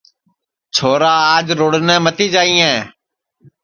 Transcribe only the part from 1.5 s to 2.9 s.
رُڑٹؔے متی جائیئے